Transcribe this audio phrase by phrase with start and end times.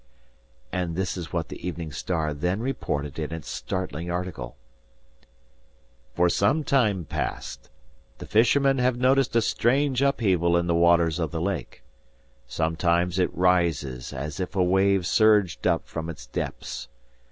[0.71, 4.57] And this is what the Evening Star then reported in its startling article.
[6.15, 7.69] "For some time past,
[8.17, 11.83] the fishermen have noticed a strange upheaval in the waters of the lake.
[12.47, 16.87] Sometimes it rises as if a wave surged up from its depths.